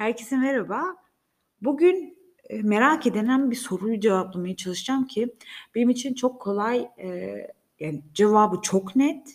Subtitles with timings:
[0.00, 0.82] Herkese merhaba.
[1.62, 2.18] Bugün,
[2.50, 5.36] eee, merak edilen bir soruyu cevaplamaya çalışacağım ki
[5.74, 9.28] benim için çok kolay, eee, yani cevabı çok net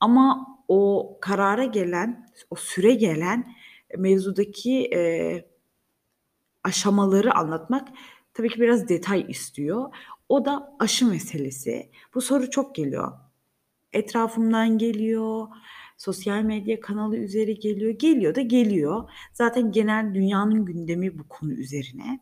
[0.00, 3.54] ama o karara gelen, o süre gelen
[3.98, 5.48] mevzudaki, eee,
[6.64, 7.88] aşamaları anlatmak
[8.34, 9.94] tabii ki biraz detay istiyor.
[10.28, 11.90] O da aşı meselesi.
[12.14, 13.12] Bu soru çok geliyor.
[13.92, 15.48] Etrafımdan geliyor,
[15.96, 19.10] sosyal medya kanalı üzeri geliyor, geliyor da geliyor.
[19.32, 22.20] Zaten genel dünyanın gündemi bu konu üzerine.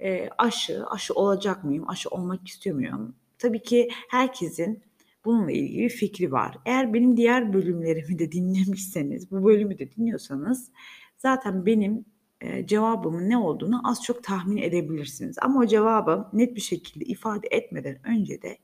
[0.00, 3.14] Eee, aşı, aşı olacak mıyım, aşı olmak istiyor muyum?
[3.38, 4.82] Tabii ki herkesin
[5.24, 6.58] bununla ilgili fikri var.
[6.66, 10.70] Eğer benim diğer bölümlerimi de dinlemişseniz, bu bölümü de dinliyorsanız
[11.16, 12.04] zaten benim,
[12.42, 15.36] eee, cevabımın ne olduğunu az çok tahmin edebilirsiniz.
[15.42, 18.58] Ama o cevabı net bir şekilde ifade etmeden önce de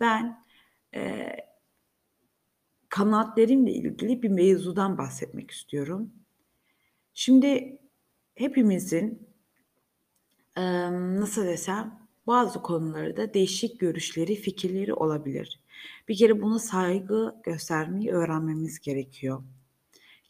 [0.00, 0.42] ben,
[0.94, 1.36] eee,
[2.94, 6.10] kanaatlerimle ilgili bir mevzudan bahsetmek istiyorum.
[7.14, 7.78] Şimdi
[8.34, 9.28] hepimizin,
[10.56, 15.60] nasıl desem, bazı konularda değişik görüşleri, fikirleri olabilir.
[16.08, 19.42] Bir kere buna saygı göstermeyi öğrenmemiz gerekiyor.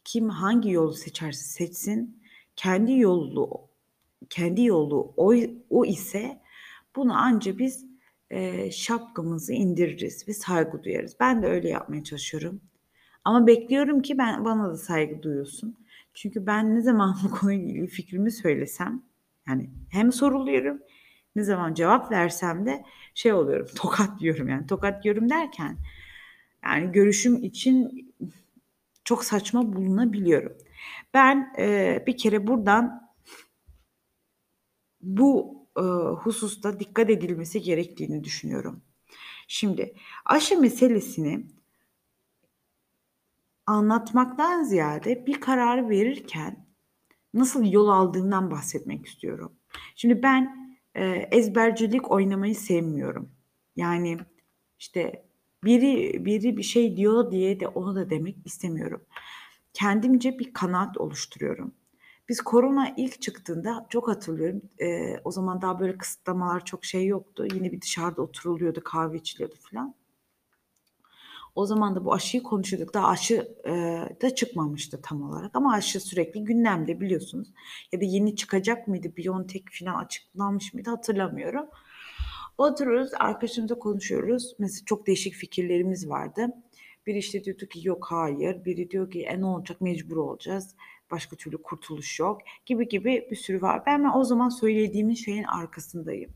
[0.03, 2.21] Kim hangi yolu seçerse seçsin,
[2.55, 3.67] kendi yolu
[4.29, 6.41] kendi yolu oy o ise
[6.95, 7.85] buna anca biz,
[8.31, 11.15] eee, şapkamızı indiririz ve saygı duyarız.
[11.19, 12.61] Ben de öyle yapmaya çalışıyorum.
[13.25, 15.75] Ama bekliyorum ki ben bana da saygı duyulsun.
[16.13, 19.03] Çünkü ben ne zaman bu konuyla ilgili fikrimi söylesem,
[19.47, 20.79] yani hem soruluyorum,
[21.35, 24.67] ne zaman cevap versem de şey oluyorum, tokat yiyorum yani.
[24.67, 25.77] Tokat yiyorum derken,
[26.65, 28.07] yani görüşüm için
[29.05, 30.53] çok saçma bulunabiliyorum.
[31.13, 33.09] Ben, eee, bir kere buradan
[35.01, 38.81] bu, ııı, hususta dikkat edilmesi gerektiğini düşünüyorum.
[39.47, 39.95] Şimdi
[40.25, 41.47] aşı meselesini
[43.67, 46.65] anlatmaktan ziyade bir karar verirken
[47.33, 49.53] nasıl yol aldığımdan bahsetmek istiyorum.
[49.95, 53.31] Şimdi ben, eee, ezbercilik oynamayı sevmiyorum.
[53.75, 54.17] Yani,
[54.79, 55.25] işte,
[55.63, 59.05] biri biri bir şey diyor diye de onu da demek istemiyorum.
[59.73, 61.75] Kendimce bir kanaat oluşturuyorum.
[62.29, 67.47] Biz korona ilk çıktığında çok hatırlıyorum, eee, o zaman daha böyle kısıtlamalar çok şey yoktu.
[67.53, 69.95] Yine bir dışarıda oturuluyordu, kahve içiliyordu filan.
[71.55, 72.93] O zaman da bu aşıyı konuşuyorduk.
[72.93, 77.47] Daha aşı, eee, da çıkmamıştı tam olarak ama aşı sürekli gündemde biliyorsunuz.
[77.91, 81.65] Ya da yeni çıkacak mıydı, BioNTech filan açıklanmış mıydı hatırlamıyorum.
[82.57, 84.55] Oturuyoruz, arkadaşımızla konuşuyoruz.
[84.59, 86.47] Mesela çok değişik fikirlerimiz vardı.
[87.07, 88.65] Biri işte diyordu ki yok, hayır.
[88.65, 90.75] Biri diyor ki e ne olacak, mecbur olacağız.
[91.15, 93.83] Başka türlü kurtuluş yok gibi gibi bir sürü var.
[93.85, 96.31] Ben, ben o zaman söylediğimin şeyin arkasındayım.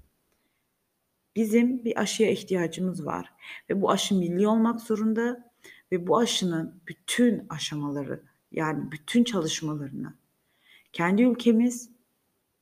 [1.36, 3.34] Bizim bir aşıya ihtiyacımız var
[3.70, 5.52] ve bu aşı milli olmak zorunda
[5.92, 10.14] ve bu aşının bütün aşamaları, yani bütün çalışmalarını
[10.94, 11.90] kendi ülkemiz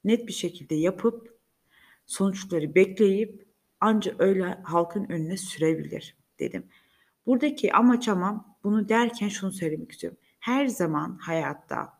[0.03, 1.38] net bir şekilde yapıp
[2.05, 3.47] sonuçları bekleyip
[3.79, 6.67] anca öyle halkın önüne sürebilir dedim.
[7.25, 10.19] Buradaki amaç ama bunu derken şunu söylemek istiyorum.
[10.39, 11.97] Her zaman hayatta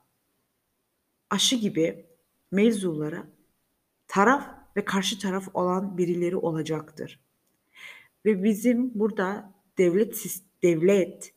[1.30, 2.06] aşı gibi
[2.52, 3.28] mevzulara
[4.08, 7.20] taraf ve karşı taraf olan birileri olacaktır.
[8.26, 11.34] Ve bizim burada devlet devlet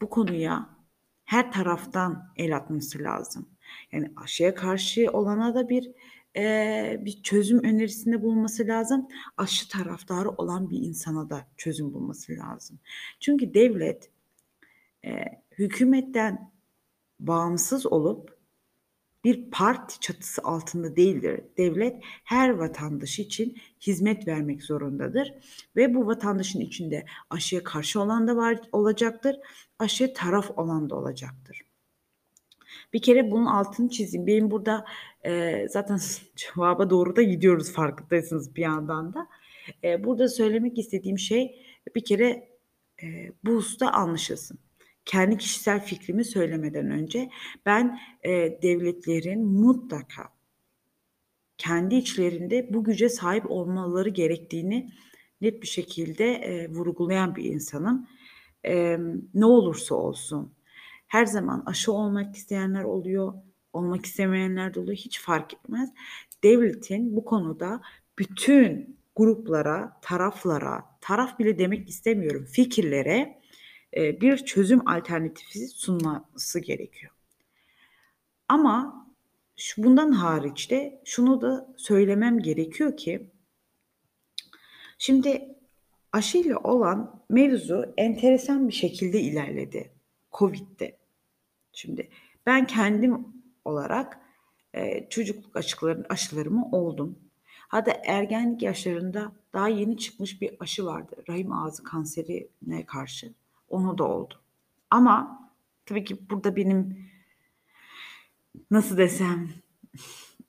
[0.00, 0.70] bu konuya
[1.24, 3.48] her taraftan el atması lazım.
[3.92, 5.90] Yani aşıya karşı olana da bir
[6.36, 9.08] eee, bir çözüm önerisinde bulunması lazım.
[9.36, 12.78] Aşı taraftarı olan bir insana da çözüm bulması lazım.
[13.20, 14.10] Çünkü devlet
[15.04, 16.52] eee, hükümetten
[17.20, 18.33] bağımsız olup
[19.24, 21.40] bir parti çatısı altında değildir.
[21.58, 25.34] Devlet her vatandaş için hizmet vermek zorundadır
[25.76, 29.36] ve bu vatandaşın içinde aşıya karşı olan da var olacaktır,
[29.78, 31.62] aşıya taraf olan da olacaktır.
[32.92, 34.26] Bir kere bunun altını çizeyim.
[34.26, 34.84] Benim burada,
[35.24, 36.00] eee, zaten
[36.36, 39.28] cevaba doğru da gidiyoruz farkındaysanız bir yandan da.
[39.82, 41.62] Eee, burada söylemek istediğim şey
[41.96, 42.48] bir kere,
[43.02, 44.58] eee, bu hususta anlaşılsın
[45.06, 47.30] kendi kişisel fikrimi söylemeden önce
[47.66, 50.22] ben, eee, devletlerin mutlaka
[51.58, 54.90] kendi içlerinde bu güce sahip olmaları gerektiğini
[55.40, 58.06] net bir şekilde, eee, vurgulayan bir insanım.
[58.64, 60.52] Emm, ne olursa olsun
[61.06, 63.34] her zaman aşı olmak isteyenler oluyor,
[63.72, 65.90] olmak istemeyenler de oluyor, hiç fark etmez.
[66.44, 67.80] Devletin bu konuda
[68.18, 73.38] bütün gruplara, taraflara, taraf bile demek istemiyorum, fikirlere
[73.96, 77.12] bir çözüm alternatifi sunması gerekiyor.
[78.48, 79.06] Ama
[79.76, 83.30] bundan hariç de şunu da söylemem gerekiyor ki
[84.98, 85.56] şimdi
[86.12, 89.90] aşıyla olan mevzu enteresan bir şekilde ilerledi
[90.32, 90.98] COVID'de.
[91.72, 92.08] Şimdi
[92.46, 93.26] ben kendim
[93.64, 94.20] olarak
[94.74, 97.18] e, çocukluk aşıları, aşılarımı oldum.
[97.68, 101.24] Hatta ergenlik yaşlarında daha yeni çıkmış bir aşı vardı.
[101.28, 103.34] Rahim ağzı kanserine karşı.
[103.74, 104.34] Onu da oldu.
[104.90, 105.40] Ama
[105.86, 107.10] tabii ki burada benim
[108.70, 109.48] nasıl desem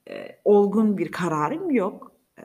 [0.10, 2.12] e, olgun bir kararım yok.
[2.40, 2.44] E,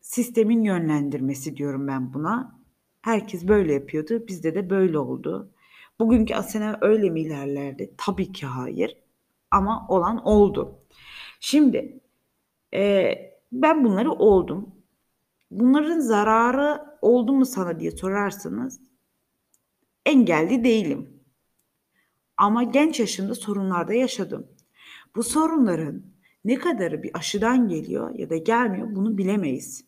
[0.00, 2.60] sistemin yönlendirmesi diyorum ben buna.
[3.02, 4.26] Herkes böyle yapıyordu.
[4.28, 5.50] Bizde de böyle oldu.
[6.00, 7.94] Bugünkü Asena öyle mi ilerlerdi?
[7.98, 8.96] Tabii ki hayır.
[9.50, 10.78] Ama olan oldu.
[11.40, 12.00] Şimdi
[12.74, 13.12] e,
[13.52, 14.74] ben bunları oldum.
[15.50, 18.80] Bunların zararı oldu mu sana diye sorarsanız
[20.06, 21.22] engelli değilim.
[22.36, 24.46] Ama genç yaşımda sorunlarda yaşadım.
[25.16, 26.02] Bu sorunların
[26.44, 29.84] ne kadarı bir aşıdan geliyor ya da gelmiyor bunu bilemeyiz.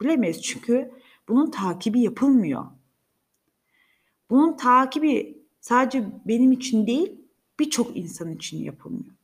[0.00, 0.90] Bilemeyiz çünkü
[1.28, 2.64] bunun takibi yapılmıyor.
[4.30, 7.20] Bunun takibi sadece benim için değil
[7.60, 9.14] birçok insan için yapılmıyor.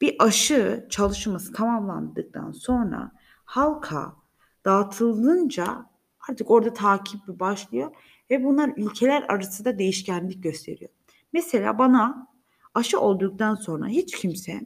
[0.00, 3.12] Bir aşı çalışması tamamlandıktan sonra
[3.44, 4.16] halka
[4.64, 5.86] dağıtılınca
[6.28, 7.90] artık orada takip başlıyor
[8.30, 10.90] ve bunlar ülkeler arası da değişkenlik gösteriyor.
[11.32, 12.28] Mesela bana
[12.74, 14.60] aşı olduktan sonra hiç kimse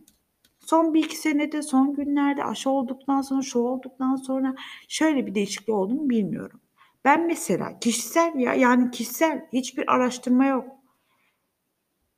[0.60, 4.54] son bir iki senede son günlerde aşı olduktan sonra şu olduktan sonra
[4.88, 6.60] şöyle bir değişiklik oldu mu bilmiyorum.
[7.04, 10.66] Ben mesela kişisel ya yani kişisel hiçbir araştırma yok.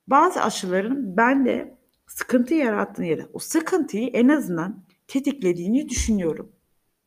[0.07, 6.51] Bazı aşıların bende sıkıntı yarattığını ya da o sıkıntıyı en azından tetiklediğini düşünüyorum.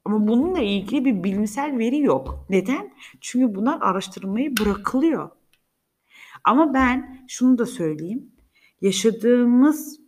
[0.06, 2.46] Ama bununla ilgili bir bilimsel veri yok.
[2.50, 2.94] Neden?
[3.20, 5.30] Çünkü bunlar araştırmayı bırakılıyor.
[6.44, 8.32] Ama ben şunu da söyleyeyim.
[8.80, 10.00] Yaşadığımız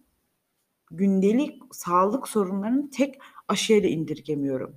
[0.91, 3.15] gündelik sağlık sorunlarını tek
[3.49, 4.77] aşıya da indirgemiyorum.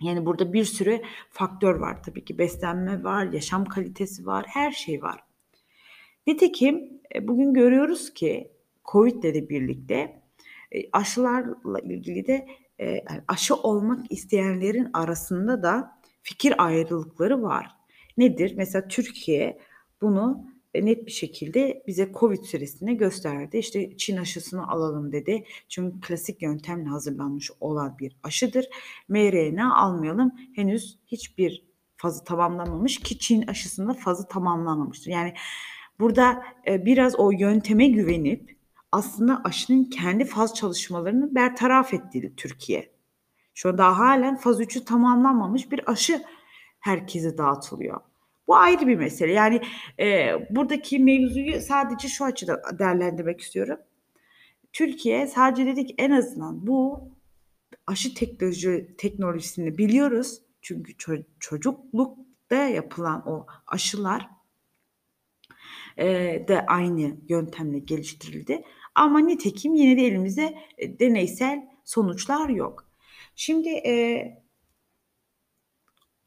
[0.00, 2.38] Yani burada bir sürü faktör var tabii ki.
[2.38, 5.20] Beslenme var, yaşam kalitesi var, her şey var.
[6.26, 8.52] Nitekim e, bugün görüyoruz ki
[8.84, 10.22] Covid ile birlikte
[10.72, 12.46] e, aşılarla ilgili de
[12.80, 17.70] e, aşı olmak isteyenlerin arasında da fikir ayrılıkları var.
[18.16, 18.54] Nedir?
[18.56, 19.58] Mesela Türkiye
[20.00, 20.44] bunu
[20.74, 23.58] net bir şekilde bize Covid süresinde gösterdi.
[23.58, 25.44] İşte Çin aşısını alalım dedi.
[25.68, 28.68] Çünkü klasik yöntemle hazırlanmış olan bir aşıdır.
[29.08, 30.32] mRNA almayalım.
[30.54, 35.10] Henüz hiçbir fazı tamamlanmamış ki Çin aşısında fazı tamamlanmamıştır.
[35.10, 35.34] Yani
[36.00, 38.57] burada e, biraz o yönteme güvenip
[38.92, 42.90] aslında aşının kendi faz çalışmalarını bertaraf etti Türkiye.
[43.54, 46.22] Şu anda halen faz 3'ü tamamlanmamış bir aşı
[46.80, 48.00] herkese dağıtılıyor.
[48.48, 49.32] Bu ayrı bir mesele.
[49.32, 49.60] Yani
[50.00, 53.78] e, buradaki mevzuyu sadece şu açıdan değerlendirmek istiyorum.
[54.72, 57.08] Türkiye sadece dedik en azından bu
[57.86, 60.38] aşı teknoloji teknolojisini biliyoruz.
[60.62, 64.37] Çünkü ço- çocuklukta yapılan o aşılar
[66.48, 68.64] de aynı yöntemle geliştirildi.
[68.94, 72.90] Ama nitekim yine de elimizde e, deneysel sonuçlar yok.
[73.36, 74.24] Şimdi e,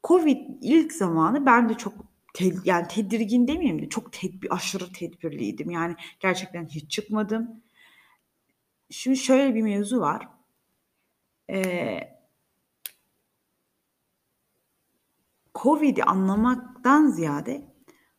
[0.04, 1.94] Covid ilk zamanı ben de çok
[2.34, 5.70] te, yani tedirgin demeyeyim de çok tedbir, aşırı tedbirliydim.
[5.70, 7.62] Yani gerçekten hiç çıkmadım.
[8.90, 10.28] Şimdi şöyle bir mevzu var.
[11.50, 12.00] Ee,
[15.54, 17.71] Covid'i anlamaktan ziyade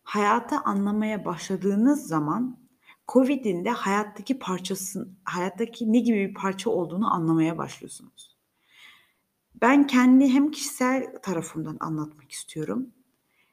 [0.04, 2.58] hayatı anlamaya başladığınız zaman
[3.07, 8.38] Covid'in de hayattaki parçası, hayattaki ne gibi bir parça olduğunu anlamaya başlıyorsunuz.
[9.62, 12.94] Ben kendi hem kişisel tarafımdan anlatmak istiyorum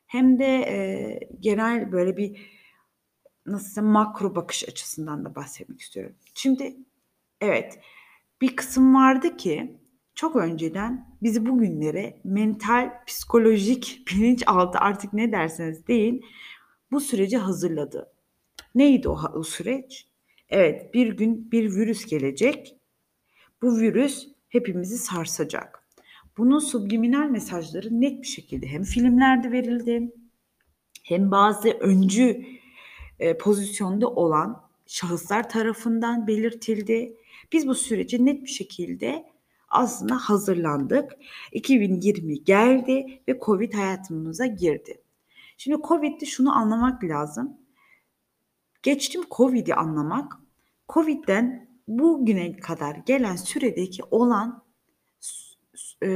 [0.06, 2.60] hem de e, genel böyle bir
[3.46, 6.16] nasıl makro bakış açısından da bahsetmek istiyorum.
[6.34, 6.76] Şimdi
[7.40, 7.80] evet
[8.40, 9.79] bir kısım vardı ki
[10.20, 16.24] çok önceden bizi bugünlere mental, psikolojik, bilinçaltı artık ne derseniz deyin
[16.90, 18.12] bu süreci hazırladı.
[18.74, 20.06] Neydi o, o süreç?
[20.48, 22.76] Evet bir gün bir virüs gelecek.
[23.62, 25.84] Bu virüs hepimizi sarsacak.
[26.38, 30.12] Bunun subliminal mesajları net bir şekilde hem filmlerde verildi
[31.02, 32.42] hem bazı öncü
[33.18, 37.16] e, pozisyonda olan şahıslar tarafından belirtildi.
[37.52, 39.30] Biz bu süreci net bir şekilde
[39.70, 41.12] aslında hazırlandık.
[41.52, 45.02] 2020 geldi ve Covid hayatımıza girdi.
[45.56, 47.56] Şimdi Covid'de şunu anlamak lazım.
[48.82, 50.32] Geçtim Covid'i anlamak.
[50.88, 54.64] Covid'den bugüne kadar gelen süredeki olan
[56.02, 56.06] e,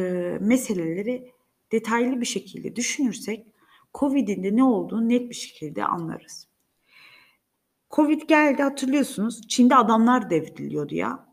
[0.41, 1.33] meseleleri
[1.73, 3.47] detaylı bir şekilde düşünürsek
[3.95, 6.49] Covid'in de ne olduğunu net bir şekilde anlarız.
[7.91, 9.49] Covid geldi hatırlıyorsunuz.
[9.49, 11.27] Çin'de adamlar devriliyordu ya.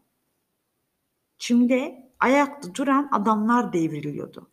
[1.38, 4.48] Çin'de ayakta duran adamlar devriliyordu.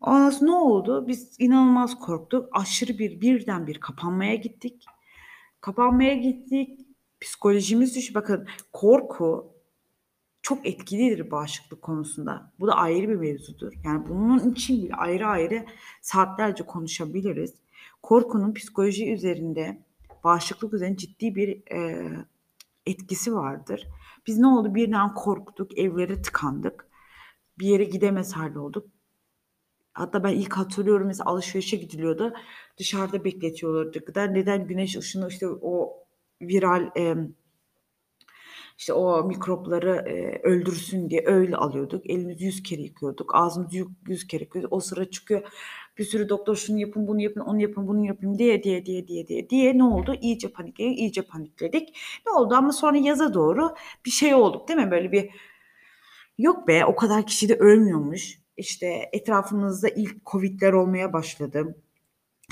[0.00, 1.08] Ondan sonra ne oldu?
[1.08, 2.48] Biz inanılmaz korktuk.
[2.52, 4.84] Aşırı bir birden bir kapanmaya gittik.
[5.60, 6.80] Kapanmaya gittik.
[7.20, 8.14] Psikolojimiz düş.
[8.14, 9.52] Bakın korku
[10.42, 12.52] çok etkilidir bağışıklık konusunda.
[12.60, 13.72] Bu da ayrı bir mevzudur.
[13.84, 15.66] Yani bunun için bile ayrı ayrı
[16.00, 17.54] saatlerce konuşabiliriz.
[18.02, 19.82] Korkunun psikoloji üzerinde,
[20.24, 22.10] bağışıklık üzerinde ciddi bir e,
[22.90, 23.88] etkisi vardır.
[24.26, 24.74] Biz ne oldu?
[24.74, 26.86] Birden korktuk, evlere tıkandık.
[27.58, 28.86] Bir yere gidemez halde olduk.
[29.92, 32.32] Hatta ben ilk hatırlıyorum mesela alışverişe gidiliyordu.
[32.78, 34.04] Dışarıda bekletiyorlardı.
[34.04, 36.04] Kadar neden güneş ışını işte o
[36.42, 37.16] viral e,
[38.80, 40.04] işte o mikropları
[40.42, 42.10] öldürsün diye öyle alıyorduk.
[42.10, 43.34] Elimizi yüz kere yıkıyorduk.
[43.34, 43.76] Ağzımızı
[44.08, 44.72] yüz kere yıkıyorduk.
[44.72, 45.42] O sıra çıkıyor.
[45.98, 49.28] Bir sürü doktor şunu yapın, bunu yapın, onu yapın, bunu yapın diye diye diye diye
[49.28, 50.14] diye diye ne oldu?
[50.20, 51.96] İyice panikledik, iyice panikledik.
[52.26, 53.74] Ne oldu ama sonra yaza doğru
[54.06, 54.90] bir şey olduk değil mi?
[54.90, 55.30] Böyle bir
[56.38, 58.38] yok be o kadar kişi de ölmüyormuş.
[58.56, 61.76] İşte etrafımızda ilk Covid'ler olmaya başladı.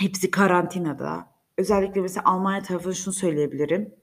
[0.01, 1.27] Hepsi karantinada.
[1.59, 3.95] Özellikle mesela Almanya tarafında şunu söyleyebilirim.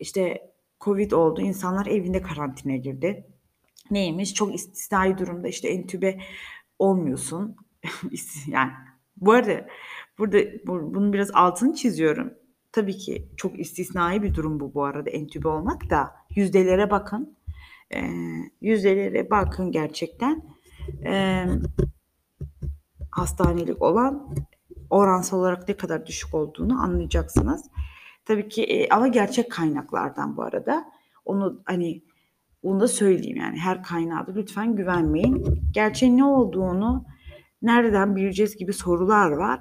[0.00, 1.40] İşte Covid oldu.
[1.40, 3.26] İnsanlar evinde karantinaya girdi.
[3.90, 4.34] Neymiş?
[4.34, 6.20] Çok istisnai durumda işte entübe
[6.78, 7.56] olmuyorsun.
[8.46, 8.72] yani
[9.16, 9.66] bu arada
[10.18, 12.34] burada bunun biraz altını çiziyorum.
[12.72, 17.36] Tabii ki çok istisnai bir durum bu bu arada entübe olmak da yüzdelere bakın.
[17.94, 18.00] E,
[18.60, 20.42] yüzdelere bakın gerçekten.
[21.04, 21.44] E,
[23.10, 24.34] hastanelik olan
[24.90, 27.70] oransal olarak ne kadar düşük olduğunu anlayacaksınız.
[28.26, 30.84] Tabii ki e, ama gerçek kaynaklardan bu arada.
[31.24, 32.02] Onu hani
[32.62, 35.60] onu da söyleyeyim yani her kaynağa lütfen güvenmeyin.
[35.72, 37.04] Gerçeğin ne olduğunu
[37.62, 39.60] nereden bileceğiz gibi sorular var.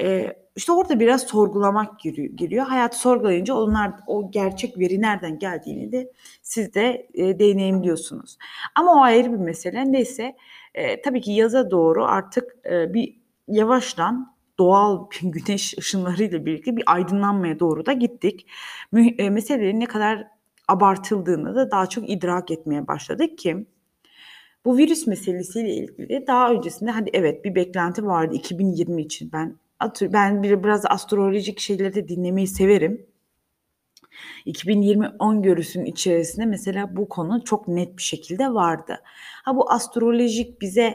[0.00, 2.32] Ee, işte orada biraz sorgulamak giriyor.
[2.32, 2.66] giriyor.
[2.66, 6.12] Hayatı sorgulayınca onlar o gerçek veri nereden geldiğini de
[6.42, 8.38] siz de e, deneyimliyorsunuz.
[8.74, 9.92] Ama o ayrı bir mesele.
[9.92, 10.36] Neyse
[10.74, 13.16] e, tabii ki yaza doğru artık e, bir
[13.48, 18.46] yavaştan doğal güneş ışınlarıyla birlikte bir aydınlanmaya doğru da gittik.
[19.18, 20.26] E, meselelerin ne kadar
[20.68, 23.66] abartıldığını da daha çok idrak etmeye başladık ki
[24.64, 29.32] bu virüs meselesiyle ilgili daha öncesinde hadi evet bir beklenti vardı 2020 için.
[29.32, 29.56] Ben
[30.02, 33.06] ben biraz astrolojik şeyleri de dinlemeyi severim.
[34.44, 39.00] 2020 10 görüsün içerisinde mesela bu konu çok net bir şekilde vardı.
[39.44, 40.94] Ha bu astrolojik bize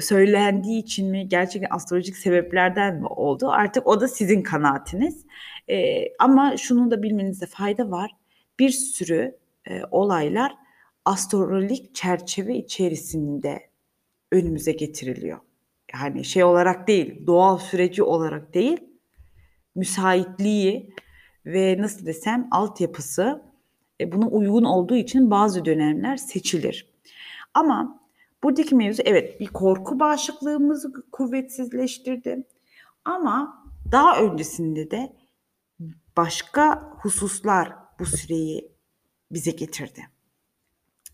[0.00, 5.26] söylendiği için mi gerçekten astrolojik sebeplerden mi oldu artık o da sizin kanaatiniz.
[5.70, 8.10] E, ama şunu da bilmenizde fayda var.
[8.58, 9.38] Bir sürü
[9.70, 10.54] e, olaylar
[11.04, 13.70] astrolojik çerçeve içerisinde
[14.32, 15.38] önümüze getiriliyor.
[15.94, 18.80] Yani şey olarak değil, doğal süreci olarak değil,
[19.74, 20.94] müsaitliği
[21.46, 23.42] ve nasıl desem altyapısı
[24.00, 26.88] e, buna uygun olduğu için bazı dönemler seçilir.
[27.54, 27.97] Ama
[28.42, 32.46] Buradaki mevzu evet bir korku bağışıklığımızı kuvvetsizleştirdi.
[33.04, 35.16] Ama daha öncesinde de
[36.16, 38.72] başka hususlar bu süreyi
[39.30, 40.06] bize getirdi.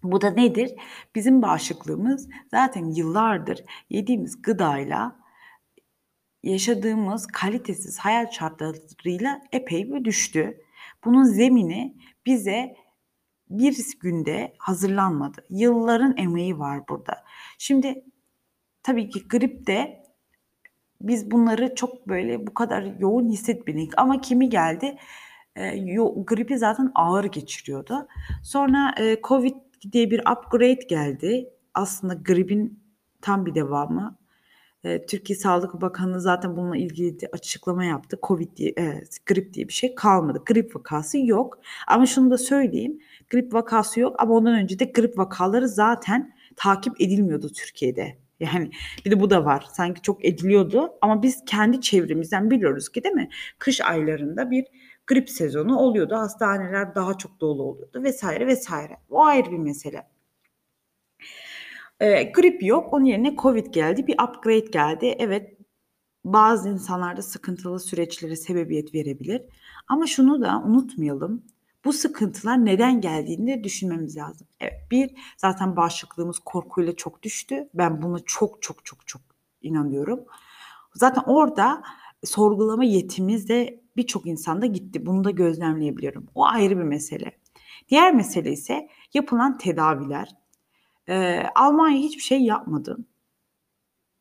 [0.02, 0.74] Bu da nedir?
[1.14, 5.16] Bizim bağışıklığımız zaten yıllardır yediğimiz gıdayla
[6.42, 10.60] yaşadığımız kalitesiz hayat şartlarıyla epey bir düştü.
[11.04, 12.76] Bunun zemini bize
[13.50, 15.44] bir günde hazırlanmadı.
[15.50, 17.24] Yılların emeği var burada.
[17.58, 18.04] Şimdi
[18.82, 20.04] tabii ki grip de
[21.00, 24.96] biz bunları çok böyle bu kadar yoğun hissetmedik ama kimi geldi
[25.56, 28.08] e, yo, gripi zaten ağır geçiriyordu.
[28.42, 29.54] Sonra e, Covid
[29.92, 31.50] diye bir upgrade geldi.
[31.74, 32.80] Aslında gripin
[33.20, 34.18] tam bir devamı.
[34.84, 38.18] E, Türkiye Sağlık Bakanı zaten bununla ilgili de açıklama yaptı.
[38.22, 40.42] Covid diye, e, grip diye bir şey kalmadı.
[40.46, 41.58] Grip vakası yok.
[41.88, 42.98] Ama şunu da söyleyeyim.
[43.34, 48.18] Grip vakası yok ama ondan önce de grip vakaları zaten takip edilmiyordu Türkiye'de.
[48.40, 48.70] Yani
[49.04, 49.66] bir de bu da var.
[49.72, 53.28] Sanki çok ediliyordu ama biz kendi çevremizden biliyoruz ki değil mi?
[53.58, 54.64] Kış aylarında bir
[55.06, 56.16] grip sezonu oluyordu.
[56.16, 58.96] Hastaneler daha çok dolu oluyordu vesaire vesaire.
[59.10, 60.06] O ayrı bir mesele.
[62.00, 62.92] E, grip yok.
[62.92, 64.06] Onun yerine Covid geldi.
[64.06, 65.16] Bir upgrade geldi.
[65.18, 65.58] Evet
[66.24, 69.42] bazı insanlarda sıkıntılı süreçlere sebebiyet verebilir.
[69.88, 71.42] Ama şunu da unutmayalım.
[71.84, 74.46] Bu sıkıntılar neden geldiğini de düşünmemiz lazım.
[74.60, 77.68] Evet bir zaten bağışıklığımız korkuyla çok düştü.
[77.74, 79.22] Ben buna çok çok çok çok
[79.62, 80.20] inanıyorum.
[80.94, 81.82] Zaten orada
[82.24, 85.06] sorgulama yetimiz de birçok insanda gitti.
[85.06, 86.26] Bunu da gözlemleyebiliyorum.
[86.34, 87.32] O ayrı bir mesele.
[87.88, 90.28] Diğer mesele ise yapılan tedaviler.
[91.08, 92.98] Ee, Almanya hiçbir şey yapmadı.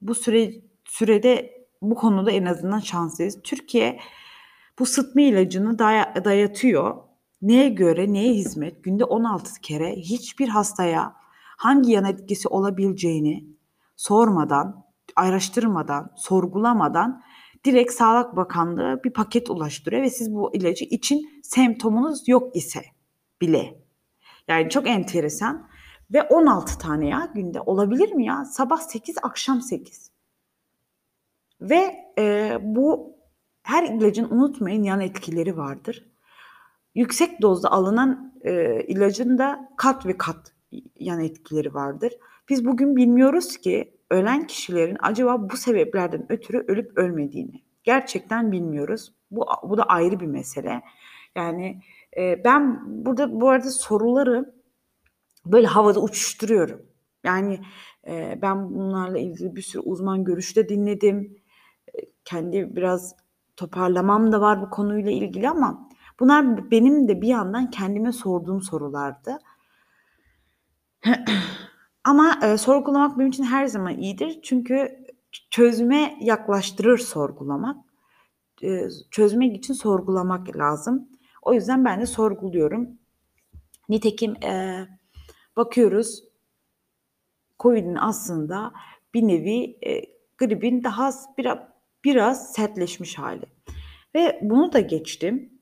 [0.01, 0.51] Bu süre
[0.85, 3.39] sürede bu konuda en azından şanslıyız.
[3.43, 3.99] Türkiye
[4.79, 7.12] bu sıtma ilacını day- dayatıyor.
[7.43, 8.83] Neye göre, neye hizmet?
[8.83, 11.15] Günde 16 kere hiçbir hastaya
[11.57, 13.45] hangi yan etkisi olabileceğini
[13.95, 14.85] sormadan,
[15.15, 17.23] araştırmadan, sorgulamadan
[17.65, 22.81] direkt Sağlık Bakanlığı bir paket ulaştırıyor ve siz bu ilacı için semptomunuz yok ise
[23.41, 23.83] bile
[24.47, 25.69] Yani çok enteresan
[26.13, 28.45] ve 16 tane ya günde olabilir mi ya?
[28.45, 30.11] Sabah 8 akşam 8.
[31.61, 33.15] Ve e, bu
[33.63, 36.12] her ilacın unutmayın yan etkileri vardır.
[36.95, 40.53] Yüksek dozda alınan e, ilacın da kat ve kat
[40.99, 42.13] yan etkileri vardır.
[42.49, 47.63] Biz bugün bilmiyoruz ki ölen kişilerin acaba bu sebeplerden ötürü ölüp ölmediğini.
[47.83, 49.13] Gerçekten bilmiyoruz.
[49.31, 50.81] Bu, bu da ayrı bir mesele.
[51.35, 51.81] Yani
[52.17, 54.53] e, ben burada bu arada soruları
[55.45, 56.85] böyle havada uçuşturuyorum.
[57.23, 57.59] Yani
[58.07, 61.37] e, ben bunlarla ilgili bir sürü uzman görüşü de dinledim.
[61.93, 63.15] E, kendi biraz
[63.57, 65.89] toparlamam da var bu konuyla ilgili ama
[66.19, 69.39] bunlar benim de bir yandan kendime sorduğum sorulardı.
[72.03, 74.39] ama e, sorgulamak benim için her zaman iyidir.
[74.43, 75.05] Çünkü
[75.49, 77.77] çözüme yaklaştırır sorgulamak.
[78.63, 81.09] E, çözmek için sorgulamak lazım.
[81.41, 82.89] O yüzden ben de sorguluyorum.
[83.89, 84.85] Nitekim e,
[85.55, 86.23] bakıyoruz
[87.59, 88.73] COVID'in aslında
[89.13, 90.01] bir nevi e,
[90.37, 91.67] gripin daha biraz,
[92.03, 93.45] biraz sertleşmiş hali.
[94.15, 95.52] Ve bunu da geçtim.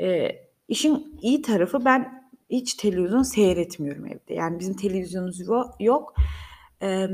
[0.00, 0.30] E,
[0.68, 4.34] işin iyi tarafı ben hiç televizyon seyretmiyorum evde.
[4.34, 5.40] Yani bizim televizyonumuz
[5.80, 6.14] yok.
[6.82, 7.08] E,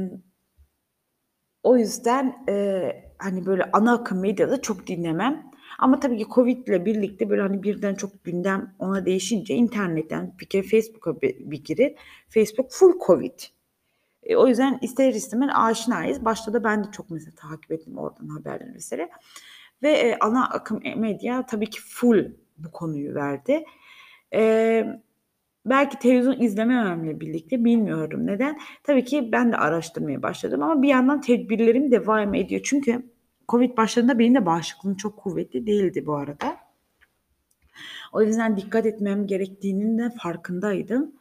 [1.63, 2.83] o yüzden e,
[3.19, 5.51] hani böyle ana akım medyada çok dinlemem.
[5.79, 10.47] Ama tabii ki Covid ile birlikte böyle hani birden çok gündem ona değişince internetten bir
[10.47, 11.97] kere Facebook'a bir, girin.
[12.29, 13.41] Facebook full Covid.
[14.23, 16.25] E, o yüzden ister istemez aşinayız.
[16.25, 19.09] Başta da ben de çok mesela takip ettim oradan haberleri mesela.
[19.83, 22.25] Ve e, ana akım medya tabii ki full
[22.65, 23.65] bu konuyu verdi.
[24.35, 24.85] E,
[25.67, 28.61] belki televizyon izlemememle birlikte bilmiyorum neden.
[28.85, 32.61] Tabii ki ben de araştırmaya başladım ama bir yandan tedbirlerim devam ediyor.
[32.65, 33.03] Çünkü
[33.49, 36.57] Covid başladığında benim de bağışıklığım çok kuvvetli değildi bu arada.
[38.13, 41.13] O yüzden dikkat etmem gerektiğinin de farkındaydım.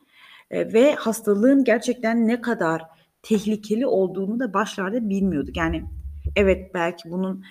[0.51, 2.83] E, ve hastalığın gerçekten ne kadar
[3.23, 5.57] tehlikeli olduğunu da başlarda bilmiyorduk.
[5.57, 5.83] Yani
[6.35, 7.43] evet belki bunun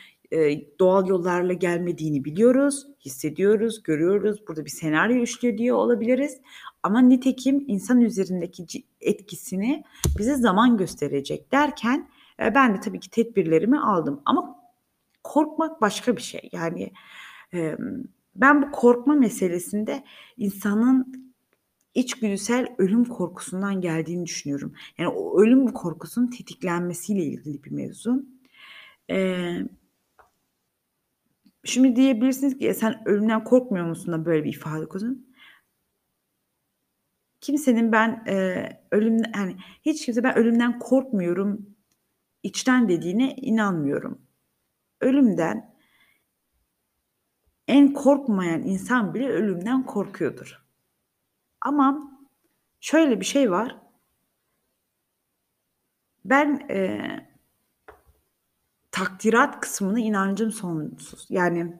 [0.78, 4.48] doğal yollarla gelmediğini biliyoruz, hissediyoruz, görüyoruz.
[4.48, 6.40] Burada bir senaryo işliyor diye olabiliriz.
[6.82, 9.84] Ama nitekim insan üzerindeki etkisini
[10.18, 12.08] bize zaman gösterecek derken
[12.40, 14.22] e, ben de tabii ki tedbirlerimi aldım.
[14.24, 14.58] Ama
[15.24, 16.48] korkmak başka bir şey.
[16.52, 16.92] Yani
[17.54, 17.76] e,
[18.34, 20.04] ben bu korkma meselesinde
[20.36, 21.32] insanın
[21.94, 24.72] içgüdüsel ölüm korkusundan geldiğini düşünüyorum.
[24.98, 28.26] Yani o ölüm korkusunun tetiklenmesiyle ilgili bir mevzu.
[29.10, 29.58] Ee,
[31.64, 35.28] şimdi diyebilirsiniz ki sen ölümden korkmuyor musun da böyle bir ifade kullanın.
[37.40, 41.76] Kimsenin ben e, ölüm yani hiç kimse ben ölümden korkmuyorum
[42.42, 44.22] içten dediğine inanmıyorum.
[45.00, 45.74] Ölümden
[47.68, 50.64] en korkmayan insan bile ölümden korkuyordur.
[51.60, 52.18] Ama
[52.80, 53.76] şöyle bir şey var.
[56.24, 57.27] Ben e,
[58.98, 61.26] takdirat kısmına inancım sonsuz.
[61.30, 61.76] Yani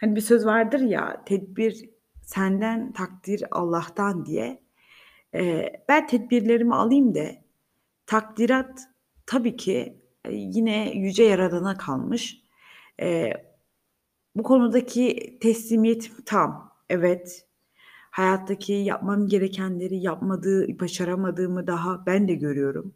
[0.00, 1.90] hani bir söz vardır ya tedbir
[2.22, 4.62] senden takdir Allah'tan diye.
[5.34, 7.24] E, ben tedbirlerimi alayım da
[8.06, 8.80] takdirat
[9.26, 12.42] tabii ki e, yine yüce yaradana kalmış.
[13.00, 13.32] E,
[14.36, 16.72] bu konudaki teslimiyetim tam.
[16.88, 17.46] Evet
[18.10, 22.94] hayattaki yapmam gerekenleri yapmadığı, başaramadığımı daha ben de görüyorum.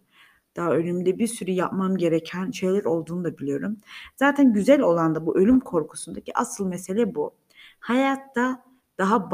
[0.56, 3.76] Daha önümde bir sürü yapmam gereken şeyler olduğunu da biliyorum.
[4.16, 7.34] Zaten güzel olan da bu ölüm korkusundaki asıl mesele bu.
[7.80, 8.64] Hayatta
[8.98, 9.30] daha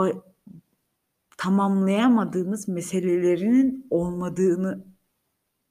[1.39, 4.85] tamamlayamadığımız meselelerinin olmadığını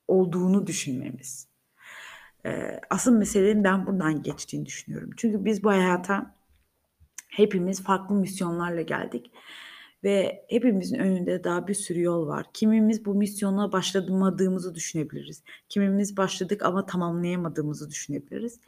[0.07, 1.47] olduğunu düşünmemiz.
[2.45, 5.10] Ee, asıl meselenin ben buradan geçtiğini düşünüyorum.
[5.17, 6.36] Çünkü biz bu hayata
[7.29, 9.31] hepimiz farklı misyonlarla geldik
[10.03, 12.45] ve hepimizin önünde daha bir sürü yol var.
[12.53, 15.43] Kimimiz bu misyona başlamadığımızı düşünebiliriz.
[15.69, 18.60] Kimimiz başladık ama tamamlayamadığımızı düşünebiliriz.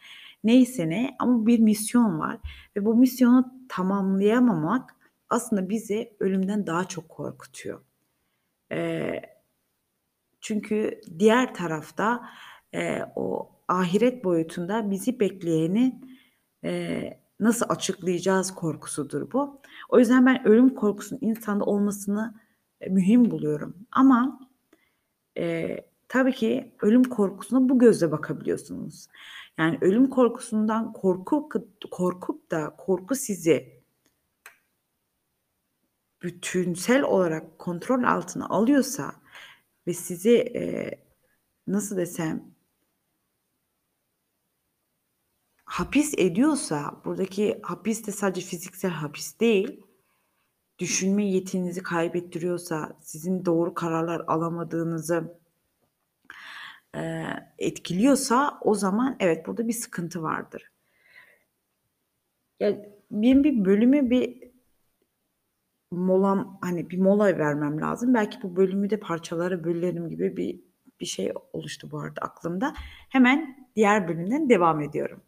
[0.43, 2.37] Neyse ne ama bir misyon var
[2.75, 4.95] ve bu misyonu tamamlayamamak
[5.29, 7.79] aslında bizi ölümden daha çok korkutuyor.
[8.71, 9.21] Ee,
[10.41, 12.29] çünkü diğer tarafta
[12.73, 16.01] e, o ahiret boyutunda bizi bekleyeni
[16.63, 17.03] e,
[17.39, 19.59] nasıl açıklayacağız korkusudur bu.
[19.89, 22.34] O yüzden ben ölüm korkusunun insanda olmasını
[22.82, 23.75] e, mühim buluyorum.
[23.91, 24.39] Ama
[25.38, 29.08] e, tabii ki ölüm korkusuna bu gözle bakabiliyorsunuz.
[29.58, 31.49] Yani ölüm korkusundan korku
[31.91, 33.80] korkup da korku sizi
[36.21, 39.13] bütünsel olarak kontrol altına alıyorsa
[39.88, 40.91] ve sizi e,
[41.67, 42.43] nasıl desem
[45.79, 49.83] hapis ediyorsa buradaki hapis de sadece fiziksel hapis değil
[50.79, 55.39] düşünme yetinizi kaybettiriyorsa, sizin doğru kararlar alamadığınızı
[56.95, 60.71] eee, etkiliyorsa o zaman evet burada bir sıkıntı vardır.
[62.59, 64.51] Ya benim bir bölümü bir
[65.91, 68.13] molam hani bir mola vermem lazım.
[68.13, 70.59] Belki bu bölümü de parçalara bölerim gibi bir
[70.99, 72.73] bir şey oluştu bu arada aklımda.
[73.09, 75.21] Hemen diğer bölümden devam ediyorum.